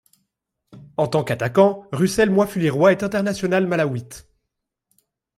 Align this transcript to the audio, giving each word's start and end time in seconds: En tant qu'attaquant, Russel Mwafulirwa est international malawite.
En 0.97 1.05
tant 1.07 1.23
qu'attaquant, 1.23 1.87
Russel 1.91 2.31
Mwafulirwa 2.31 2.91
est 2.91 3.03
international 3.03 3.67
malawite. 3.67 4.25